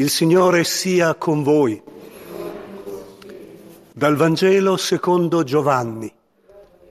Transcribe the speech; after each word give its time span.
Il 0.00 0.10
Signore 0.10 0.62
sia 0.62 1.16
con 1.16 1.42
voi. 1.42 1.82
Dal 3.92 4.14
Vangelo 4.14 4.76
secondo 4.76 5.42
Giovanni. 5.42 6.08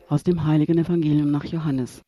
Aus 0.08 0.24
dem 0.24 0.44
heiligen 0.44 0.78
Evangelium 0.78 1.32
nach 1.32 1.46
Johannes. 1.46 2.01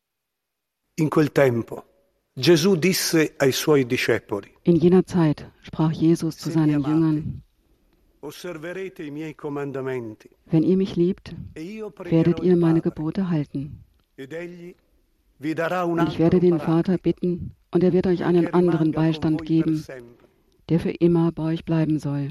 In 0.96 1.08
quel 1.08 1.32
tempo 1.32 1.86
Gesù 2.34 2.76
disse 2.76 3.36
ai 3.38 3.54
suoi 3.54 3.86
discepoli, 3.86 4.52
In 4.64 4.76
jener 4.76 5.06
Zeit 5.06 5.50
sprach 5.62 5.94
Jesus 5.94 6.36
zu 6.36 6.52
seinen 6.52 6.84
Jüngern, 6.84 7.44
osserverete 8.20 9.02
i 9.02 9.10
miei 9.10 9.34
comandamenti 9.36 10.30
wenn 10.52 10.64
ihr 10.64 10.76
mich 10.76 10.98
liebt, 10.98 11.34
e 11.56 11.82
werdet 12.10 12.42
ihr 12.42 12.58
meine 12.58 12.82
Gebote 12.82 13.30
halten. 13.30 13.86
Und 14.18 16.08
ich 16.10 16.20
werde 16.20 16.42
den 16.42 16.60
Vater 16.60 16.98
bitten, 16.98 17.56
und 17.72 17.86
er 17.86 17.94
wird 17.94 18.06
euch 18.06 18.26
einen 18.26 18.54
anderen 18.54 18.92
Beistand 18.92 19.46
geben, 19.46 19.82
der 20.70 20.80
für 20.80 20.92
immer 20.92 21.32
bei 21.32 21.44
euch 21.54 21.66
bleiben 21.66 22.00
soll, 22.00 22.30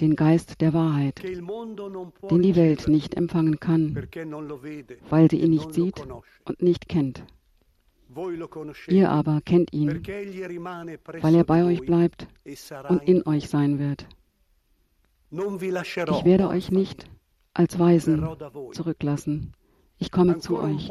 den 0.00 0.16
Geist 0.16 0.60
der 0.60 0.72
Wahrheit, 0.72 1.22
den 1.22 2.42
die 2.42 2.56
Welt 2.56 2.88
nicht 2.88 3.14
empfangen 3.14 3.60
kann, 3.60 4.08
weil 5.10 5.30
sie 5.30 5.38
ihn 5.38 5.52
e 5.52 5.56
nicht 5.56 5.74
sieht 5.74 6.06
und 6.44 6.62
nicht 6.62 6.88
kennt. 6.88 7.24
Ihr 8.88 9.10
aber 9.10 9.40
kennt 9.44 9.72
ihn, 9.72 10.02
weil 11.20 11.34
er 11.34 11.44
bei 11.44 11.64
euch 11.64 11.80
bleibt 11.80 12.28
e 12.44 12.54
und 12.88 13.02
in 13.08 13.26
euch 13.26 13.48
sein 13.48 13.78
wird. 13.78 14.06
Ich 15.30 16.24
werde 16.24 16.48
euch 16.48 16.70
nicht 16.70 17.10
als 17.52 17.78
Weisen 17.78 18.26
zurücklassen. 18.72 19.52
Ich 19.98 20.10
komme 20.10 20.38
zu 20.38 20.58
euch. 20.58 20.90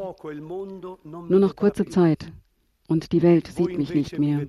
Nur 1.03 1.39
noch 1.39 1.55
kurze. 1.55 1.85
Zeit, 1.85 2.31
und 2.87 3.11
die 3.11 3.21
Welt 3.21 3.47
sieht 3.47 3.77
mich 3.77 3.93
nicht 3.93 4.19
mehr. 4.19 4.45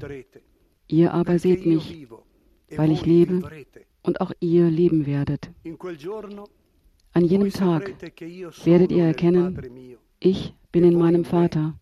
Ihr 0.89 1.15
aber 1.15 1.39
seht 1.39 1.67
mich, 1.67 2.03
e 2.03 2.07
weil 2.77 2.91
ich 2.91 3.07
lebe. 3.07 3.43
und 4.05 4.21
auch 4.21 4.33
ihr 4.41 4.71
leben 4.71 5.07
werdet. 5.07 5.51
An 7.13 7.25
jenem 7.25 7.51
Tag 7.51 7.95
werdet 8.65 8.93
ihr 8.93 9.05
erkennen, 9.05 9.59
ich 10.21 10.55
bin 10.73 10.85
in 10.85 10.99
meinem 10.99 11.25
Vater, 11.25 11.75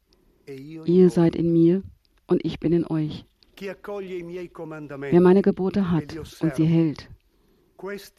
e 0.46 0.80
ihr 0.84 1.10
seid 1.10 1.36
in 1.36 1.52
mir 1.52 1.82
und 2.26 2.44
ich 2.44 2.58
bin 2.60 2.72
in 2.72 2.86
euch. 2.86 3.24
Wer 3.58 5.20
meine 5.20 5.42
Gebote 5.42 5.90
hat 5.90 6.16
und 6.40 6.54
sie 6.54 6.64
hält, 6.64 7.08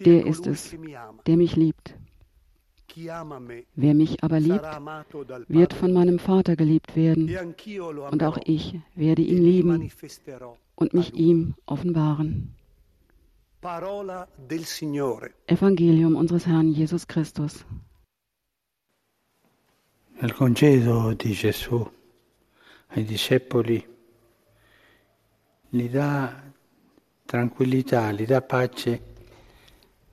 der 0.06 0.26
ist 0.26 0.48
es, 0.48 0.76
der 1.26 1.38
mich 1.38 1.56
liebt. 1.56 1.96
Wer 3.76 3.94
mich 3.96 4.24
aber 4.24 4.40
liebt, 4.40 4.66
wird 5.48 5.74
von 5.74 5.94
meinem 5.94 6.20
Vater 6.20 6.56
geliebt 6.56 6.96
werden, 6.96 7.28
e 7.28 7.80
und 7.80 8.24
auch 8.24 8.38
ich 8.46 8.80
werde 8.96 9.22
ihn 9.24 9.44
lieben 9.44 9.90
und 10.76 10.94
mich 10.94 11.14
ihm 11.14 11.56
offenbaren. 11.66 12.56
Parola 13.62 14.28
del 14.50 14.66
Signore. 14.66 15.32
Evangelium 15.48 16.16
unseres 16.16 16.46
Herrn 16.46 16.74
Jesus 16.74 17.08
Christus. 17.08 17.66
Nel 20.20 20.34
congedo 20.34 21.14
di 21.14 21.34
Gesù 21.34 21.90
ai 22.90 23.04
discepoli 23.04 23.84
gli 25.70 25.90
dà 25.90 26.44
tranquillità, 27.26 28.12
gli 28.12 28.26
dà 28.26 28.42
pace, 28.42 29.02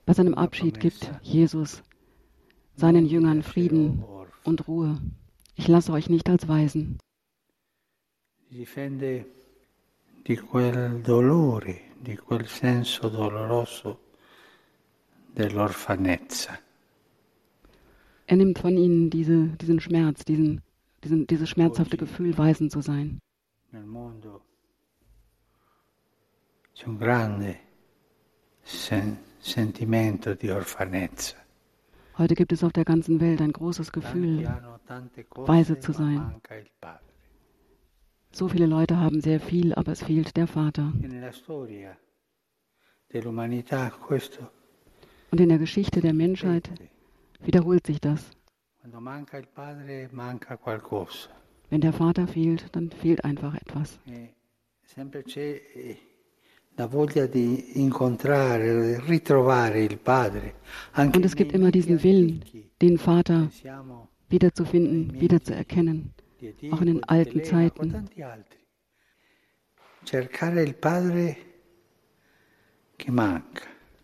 Bei 0.05 0.13
seinem 0.15 0.33
Abschied 0.33 0.79
gibt 0.79 1.09
Jesus 1.21 1.83
seinen 2.75 3.05
Jüngern 3.05 3.43
Frieden 3.43 4.03
und 4.43 4.67
Ruhe. 4.67 4.99
Ich 5.55 5.67
lasse 5.67 5.91
euch 5.91 6.09
nicht 6.09 6.27
als 6.29 6.47
Weisen. 6.47 6.97
difende 8.49 9.25
di 10.23 10.37
quel 10.37 11.01
dolore, 11.01 11.91
di 11.99 12.15
quel 12.17 12.47
senso 12.47 13.09
doloroso 13.09 13.99
dell'orfanezza. 15.33 16.59
Er 18.25 18.37
nimmt 18.37 18.59
von 18.59 18.77
ihnen 18.77 19.09
diese, 19.09 19.47
diesen 19.57 19.79
Schmerz, 19.79 20.23
diesen, 20.23 20.61
diesen, 21.03 21.27
dieses 21.27 21.49
schmerzhafte 21.49 21.97
Gefühl, 21.97 22.37
Waisen 22.37 22.69
zu 22.69 22.81
sein. 22.81 23.19
Nel 23.71 23.85
mondo 23.85 24.41
c'è 26.73 26.87
un 26.87 26.97
grande 26.97 27.57
sen- 28.63 29.17
sentimento 29.39 30.33
di 30.33 30.49
orfanezza. 30.49 31.37
Heute 32.17 32.35
gibt 32.35 32.51
es 32.51 32.63
auf 32.63 32.73
der 32.73 32.83
ganzen 32.85 33.19
Welt 33.19 33.41
ein 33.41 33.51
großes 33.53 33.91
Gefühl. 33.91 34.45
weise 35.47 35.79
zu 35.79 35.93
sein. 35.93 36.41
So 38.31 38.47
viele 38.47 38.65
Leute 38.65 38.97
haben 38.97 39.21
sehr 39.21 39.39
viel, 39.39 39.73
aber 39.73 39.91
es 39.91 40.03
fehlt 40.03 40.35
der 40.37 40.47
Vater. 40.47 40.93
Und 45.31 45.39
in 45.39 45.49
der 45.49 45.57
Geschichte 45.59 46.01
der 46.01 46.13
Menschheit 46.13 46.69
wiederholt 47.39 47.85
sich 47.87 47.99
das. 47.99 48.31
Wenn 51.69 51.81
der 51.81 51.93
Vater 51.93 52.27
fehlt, 52.27 52.65
dann 52.75 52.89
fehlt 52.91 53.23
einfach 53.23 53.55
etwas. 53.55 53.99
Sempre 54.93 55.23
c'è 55.23 55.61
eh, 55.73 55.97
la 56.75 56.85
voglia 56.85 57.25
di 57.25 57.79
incontrare, 57.79 58.81
di 58.81 58.99
ritrovare 59.07 59.83
il 59.83 59.97
padre. 59.97 60.55
Anche 60.91 61.17
Und 61.17 61.25
es 61.25 61.35
gibt 61.35 61.53
immer 61.53 61.71
diesen 61.71 62.03
Willen, 62.03 62.43
den 62.81 62.97
Vater 62.97 63.49
wiederzufinden, 64.27 65.21
wiederzuerkennen. 65.21 66.13
Auch 66.71 66.81
in 66.81 66.87
den 66.87 67.03
alten 67.03 67.43
Zeiten. 67.43 68.09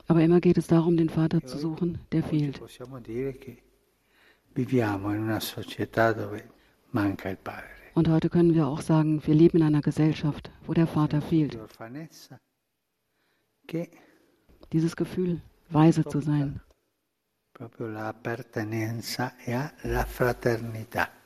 Aber 0.07 0.21
immer 0.21 0.39
geht 0.39 0.57
es 0.57 0.67
darum, 0.67 0.97
den 0.97 1.09
Vater 1.09 1.41
zu 1.43 1.57
suchen, 1.57 1.99
der 2.11 2.23
fehlt. 2.23 2.61
Und 7.93 8.07
heute 8.09 8.29
können 8.29 8.53
wir 8.53 8.67
auch 8.67 8.81
sagen, 8.81 9.21
wir 9.25 9.35
leben 9.35 9.57
in 9.57 9.63
einer 9.63 9.81
Gesellschaft, 9.81 10.51
wo 10.65 10.73
der 10.73 10.87
Vater 10.87 11.21
fehlt. 11.21 11.57
Dieses 14.71 14.95
Gefühl, 14.95 15.41
weise 15.69 16.05
zu 16.05 16.19
sein. 16.21 16.61
proprio 17.57 17.87
l'appartenenza 17.87 19.35
e 19.39 19.51
alla 19.55 20.05
fraternità. 20.05 21.16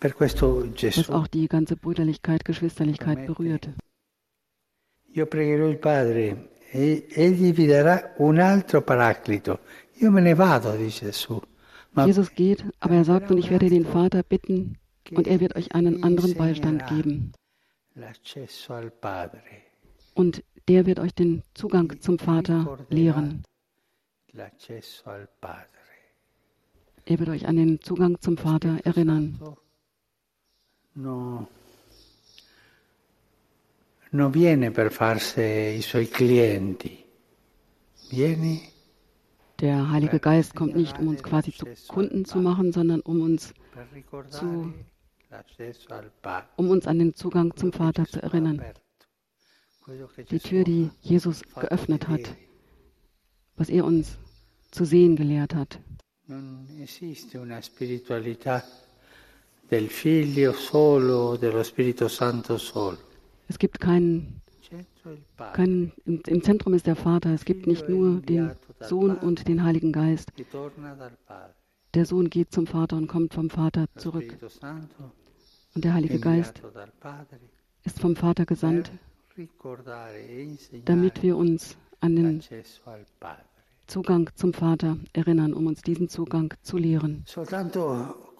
Gesù, 0.00 1.12
auch 1.12 1.26
die 1.28 1.46
ganze 1.48 1.76
Brüderlichkeit, 1.76 2.44
Geschwisterlichkeit 2.44 3.26
berührt. 3.26 3.68
io 5.14 5.26
pregherò 5.26 5.68
il 5.68 5.78
Padre 5.78 6.48
e 6.70 7.06
egli 7.10 7.52
vi 7.52 7.66
darà 7.66 8.14
un 8.18 8.38
altro 8.38 8.82
paraclito. 8.82 9.60
Io 10.00 10.10
me 10.10 10.20
ne 10.20 10.34
vado, 10.34 10.74
dice 10.76 11.06
Gesù. 11.06 11.40
Ma 11.90 12.06
Jesus 12.06 12.32
geht, 12.32 12.64
aber 12.78 12.94
er 12.94 13.04
sagt, 13.04 13.30
und 13.30 13.36
ich 13.36 13.50
werde 13.50 13.68
den 13.68 13.84
Vater 13.84 14.22
bitten, 14.22 14.78
und 15.10 15.26
er 15.26 15.40
wird 15.40 15.54
euch 15.56 15.74
einen 15.74 16.02
anderen 16.02 16.34
Beistand 16.34 16.86
geben. 16.86 17.32
Und 20.14 20.42
der 20.68 20.86
wird 20.86 20.98
euch 20.98 21.14
den 21.14 21.42
Zugang 21.52 22.00
zum 22.00 22.18
Vater 22.18 22.78
lehren. 22.88 23.42
Er 27.04 27.18
wird 27.18 27.28
euch 27.28 27.46
an 27.46 27.56
den 27.56 27.80
Zugang 27.82 28.18
zum 28.22 28.38
Vater 28.38 28.78
erinnern. 28.84 29.38
No, 30.94 31.48
non 34.10 34.30
viene 34.30 34.70
per 34.70 34.92
farsi 34.92 35.40
i 35.76 35.80
suoi 35.82 36.06
clienti, 36.08 37.02
viene 38.10 38.60
Der 39.58 39.90
Heilige 39.90 40.18
Geist 40.18 40.54
kommt 40.54 40.74
nicht, 40.76 40.98
um 40.98 41.06
uns 41.08 41.22
quasi 41.22 41.52
zu 41.52 41.66
Kunden 41.88 42.24
zu 42.24 42.38
machen, 42.40 42.72
sondern 42.72 43.00
um 43.00 43.20
uns, 43.20 43.54
Zu- 44.28 44.74
um 46.56 46.68
uns 46.70 46.86
an 46.86 46.98
den 46.98 47.14
Zugang 47.14 47.54
zum 47.56 47.72
Vater 47.72 48.04
zu 48.06 48.20
erinnern. 48.20 48.60
Die 50.30 50.38
Tür, 50.40 50.64
die 50.64 50.90
Jesus 51.00 51.42
geöffnet 51.54 52.08
hat, 52.08 52.36
was 53.56 53.68
er 53.70 53.84
uns 53.84 54.18
zu 54.72 54.84
sehen 54.84 55.16
gelehrt 55.16 55.54
hat. 55.54 55.78
Non 56.26 56.66
esiste 56.78 57.38
una 57.40 57.60
spiritualità 57.60 58.62
del 59.72 59.88
Figlio 59.88 60.52
solo, 60.52 61.38
dello 61.38 61.62
Spirito 61.64 62.06
Santo 62.06 62.58
solo. 62.58 62.98
Es 63.48 63.58
gibt 63.58 63.80
keinen, 63.80 64.42
keinen 65.54 65.92
im, 66.04 66.20
im 66.26 66.42
Zentrum 66.42 66.74
ist 66.74 66.86
der 66.86 66.94
Vater. 66.94 67.30
Es 67.32 67.46
gibt 67.46 67.66
nicht 67.66 67.88
nur 67.88 68.20
den 68.20 68.52
Sohn 68.80 69.16
und 69.16 69.48
den 69.48 69.64
Heiligen 69.64 69.92
Geist. 69.92 70.30
Der 71.94 72.04
Sohn 72.04 72.28
geht 72.28 72.52
zum 72.52 72.66
Vater 72.66 72.96
und 72.96 73.06
kommt 73.06 73.32
vom 73.32 73.48
Vater 73.48 73.86
zurück. 73.96 74.36
Und 75.74 75.84
der 75.84 75.94
Heilige 75.94 76.20
Geist 76.20 76.60
ist 77.84 77.98
vom 77.98 78.14
Vater 78.14 78.44
gesandt, 78.44 78.92
damit 80.84 81.22
wir 81.22 81.38
uns 81.38 81.78
an 82.00 82.16
den. 82.16 82.42
Zugang 83.88 84.30
zum 84.36 84.54
Vater 84.54 84.96
erinnern, 85.12 85.52
um 85.52 85.66
uns 85.66 85.82
diesen 85.82 86.08
Zugang 86.08 86.54
zu 86.62 86.78
lehren. 86.78 87.24
Soltanto 87.26 88.31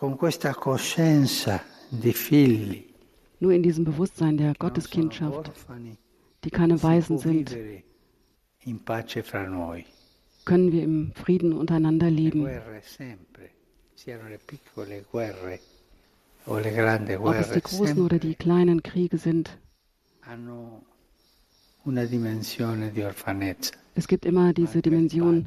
Nur 3.40 3.52
in 3.52 3.62
diesem 3.62 3.84
Bewusstsein 3.84 4.36
der 4.36 4.54
Gotteskindschaft, 4.54 5.52
die 6.42 6.50
keine 6.50 6.82
Weisen 6.82 7.18
sind, 7.18 7.56
können 10.44 10.72
wir 10.72 10.82
im 10.82 11.12
Frieden 11.14 11.52
untereinander 11.52 12.10
leben. 12.10 12.42
Ob 12.42 12.50
es 17.34 17.50
die 17.50 17.60
großen 17.60 18.04
oder 18.04 18.18
die 18.18 18.34
kleinen 18.34 18.82
Kriege 18.82 19.18
sind, 19.18 19.56
es 23.94 24.08
gibt 24.08 24.24
immer 24.24 24.52
diese 24.52 24.82
Dimension, 24.82 25.46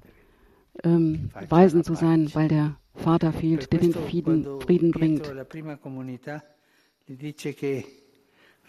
ähm, 0.84 1.30
Weisen 1.50 1.84
zu 1.84 1.96
sein, 1.96 2.34
weil 2.34 2.48
der 2.48 2.78
Vater 2.96 3.34
fehlt, 3.34 3.72
der 3.72 3.80
den 3.80 3.94
Frieden, 3.94 4.62
Frieden 4.62 4.92
bringt. 4.92 5.32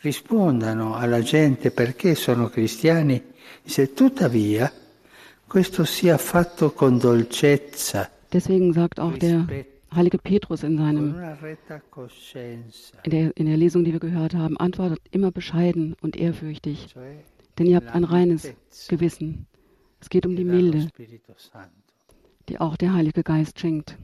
rispondano 0.00 0.94
alla 0.94 1.20
gente 1.20 1.70
perché 1.70 2.14
sono 2.14 2.48
cristiani, 2.48 3.22
se 3.64 3.92
tuttavia 3.92 4.70
questo 5.46 5.84
sia 5.84 6.18
fatto 6.18 6.72
con 6.72 6.98
dolcezza. 6.98 8.10
Deswegen 8.32 8.72
sagt 8.72 8.98
auch 8.98 9.16
der 9.16 9.46
heilige 9.94 10.18
Petrus 10.18 10.62
in 10.62 10.76
seinem 10.76 11.14
in 13.04 13.10
der, 13.10 13.36
in 13.36 13.46
der 13.46 13.56
Lesung, 13.56 13.84
die 13.84 13.92
wir 13.92 14.00
gehört 14.00 14.34
haben, 14.34 14.56
antwortet 14.58 15.00
immer 15.10 15.30
bescheiden 15.30 15.94
und 16.00 16.16
ehrfürchtig, 16.16 16.94
denn 17.58 17.66
ihr 17.66 17.76
habt 17.76 17.94
ein 17.94 18.04
reines 18.04 18.52
Gewissen. 18.88 19.46
Es 20.00 20.10
geht 20.10 20.26
um 20.26 20.36
die 20.36 20.44
Milde, 20.44 20.88
die 22.48 22.58
auch 22.60 22.76
der 22.76 22.92
Heilige 22.94 23.22
Geist 23.22 23.58
schenkt. 23.60 23.96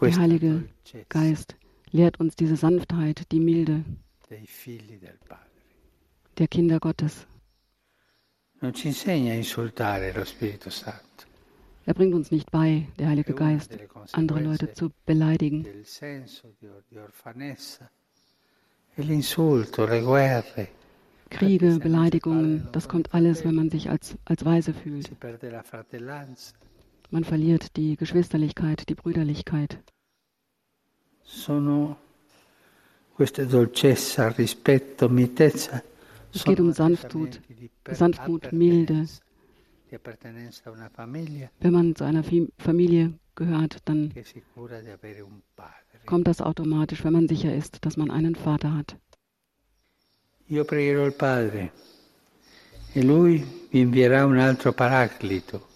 Der 0.00 0.16
Heilige 0.18 0.68
Geist 1.08 1.56
lehrt 1.90 2.20
uns 2.20 2.36
diese 2.36 2.56
Sanftheit, 2.56 3.30
die 3.32 3.40
Milde 3.40 3.84
der 6.38 6.48
Kinder 6.48 6.80
Gottes. 6.80 7.26
Er 11.84 11.94
bringt 11.94 12.14
uns 12.14 12.30
nicht 12.30 12.50
bei, 12.50 12.88
der 12.98 13.08
Heilige 13.08 13.34
Geist, 13.34 13.78
andere 14.12 14.40
Leute 14.40 14.72
zu 14.72 14.90
beleidigen. 15.04 15.66
Kriege, 21.38 21.78
Beleidigungen, 21.78 22.68
das 22.72 22.88
kommt 22.88 23.12
alles, 23.14 23.44
wenn 23.44 23.54
man 23.54 23.70
sich 23.70 23.90
als, 23.90 24.16
als 24.24 24.44
Weise 24.44 24.72
fühlt. 24.72 25.10
Man 27.10 27.24
verliert 27.24 27.76
die 27.76 27.96
Geschwisterlichkeit, 27.96 28.88
die 28.88 28.94
Brüderlichkeit. 28.94 29.78
Es 36.32 36.44
geht 36.44 36.60
um 36.60 36.72
Sanftmut, 36.72 37.40
Sanftmut, 37.90 38.52
Milde. 38.52 39.06
Wenn 41.60 41.72
man 41.72 41.94
zu 41.94 42.04
einer 42.04 42.24
Familie 42.58 43.14
gehört, 43.34 43.78
dann 43.84 44.12
kommt 46.06 46.26
das 46.26 46.40
automatisch, 46.40 47.04
wenn 47.04 47.12
man 47.12 47.28
sicher 47.28 47.54
ist, 47.54 47.84
dass 47.84 47.96
man 47.96 48.10
einen 48.10 48.34
Vater 48.34 48.74
hat. 48.74 48.96
Io 50.48 50.64
pregherò 50.64 51.04
il 51.04 51.14
Padre 51.14 51.72
e 52.92 53.02
lui 53.02 53.44
vi 53.68 53.80
invierà 53.80 54.24
un 54.24 54.38
altro 54.38 54.72
paraclito. 54.72 55.66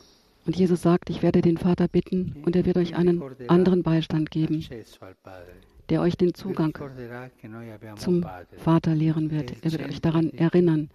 Und 0.47 0.57
Jesus 0.57 0.83
sagt, 0.83 1.11
ich 1.11 1.23
werde 1.23 1.41
den 1.41 1.57
Vater 1.57 1.89
bitten 1.89 2.37
und 2.45 2.55
er 2.55 2.65
wird 2.65 2.77
euch 2.77 2.95
einen 2.95 3.21
anderen 3.49 3.83
Beistand 3.83 4.31
geben, 4.31 4.65
der 5.89 6.01
euch 6.01 6.17
den 6.17 6.35
Zugang 6.35 6.73
zum 7.97 8.25
Vater 8.59 8.95
lehren 8.95 9.31
wird. 9.33 9.55
Er 9.63 9.73
wird 9.73 9.89
euch 9.89 10.01
daran 10.01 10.31
erinnern, 10.31 10.89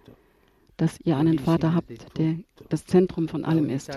dass 0.78 0.98
ihr 1.04 1.18
einen 1.18 1.38
Vater 1.38 1.74
habt, 1.74 2.18
der 2.18 2.36
das 2.70 2.86
Zentrum 2.86 3.28
von 3.28 3.44
allem 3.44 3.68
ist, 3.68 3.90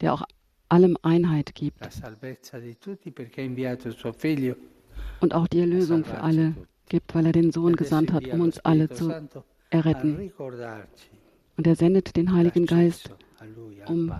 der 0.00 0.12
auch 0.12 0.24
allem 0.68 0.98
Einheit 1.02 1.54
gibt 1.54 1.80
und 5.20 5.34
auch 5.34 5.46
die 5.48 5.60
Erlösung 5.60 6.04
für 6.04 6.20
alle 6.20 6.54
gibt, 6.92 7.14
weil 7.14 7.24
er 7.24 7.32
den 7.32 7.52
Sohn 7.52 7.74
gesandt 7.74 8.12
hat, 8.12 8.26
um 8.28 8.42
uns 8.42 8.58
alle 8.58 8.90
zu 8.90 9.10
erretten. 9.70 10.30
Und 11.56 11.66
er 11.66 11.74
sendet 11.74 12.16
den 12.16 12.34
Heiligen 12.34 12.66
Geist, 12.66 13.10
um 13.86 14.12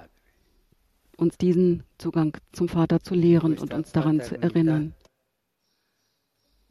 uns 1.19 1.36
diesen 1.36 1.82
Zugang 1.98 2.34
zum 2.52 2.69
Vater 2.70 3.00
zu 3.00 3.14
lehren 3.14 3.58
und 3.58 3.74
uns 3.74 3.92
daran 3.92 4.22
zu 4.22 4.40
erinnern. 4.40 4.94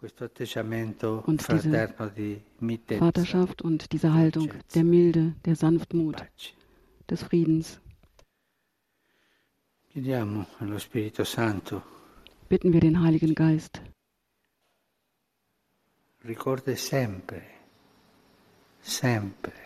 Und 0.02 1.48
diese 1.52 1.94
Vaterschaft 2.98 3.62
und 3.62 3.92
diese 3.92 4.12
Haltung 4.12 4.50
der 4.74 4.84
Milde, 4.84 5.36
der 5.46 5.56
Sanftmut, 5.56 6.16
des 7.12 7.22
Friedens. 7.22 7.80
Bitten 12.50 12.74
wir 12.74 12.80
den 12.80 13.02
Heiligen 13.04 13.36
Geist. 13.36 13.82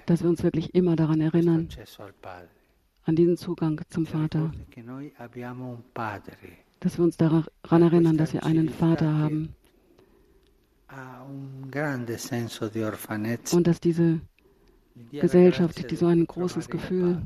Dass 0.05 0.23
wir 0.23 0.29
uns 0.29 0.43
wirklich 0.43 0.73
immer 0.73 0.95
daran 0.95 1.21
erinnern, 1.21 1.67
an 3.03 3.15
diesen 3.15 3.37
Zugang 3.37 3.81
zum 3.89 4.05
Vater. 4.05 4.51
Dass 6.79 6.97
wir 6.97 7.03
uns 7.03 7.17
daran 7.17 7.81
erinnern, 7.81 8.17
dass 8.17 8.33
wir 8.33 8.43
einen 8.45 8.69
Vater 8.69 9.13
haben. 9.13 9.55
Und 13.51 13.67
dass 13.67 13.79
diese 13.81 14.21
Gesellschaft, 15.11 15.91
die 15.91 15.95
so 15.95 16.05
ein 16.07 16.25
großes 16.25 16.69
Gefühl 16.69 17.21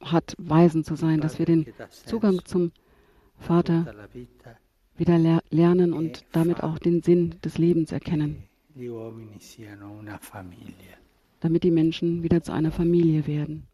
hat, 0.00 0.34
weisen 0.38 0.82
zu 0.82 0.96
sein, 0.96 1.20
dass 1.20 1.38
wir 1.38 1.46
den 1.46 1.72
Zugang 2.06 2.44
zum 2.44 2.72
Vater 3.38 3.94
wieder 5.00 5.42
lernen 5.50 5.92
und 5.92 6.24
damit 6.32 6.62
auch 6.62 6.78
den 6.78 7.02
Sinn 7.02 7.34
des 7.42 7.58
Lebens 7.58 7.90
erkennen, 7.90 8.44
damit 11.40 11.64
die 11.64 11.70
Menschen 11.70 12.22
wieder 12.22 12.42
zu 12.42 12.52
einer 12.52 12.70
Familie 12.70 13.26
werden. 13.26 13.66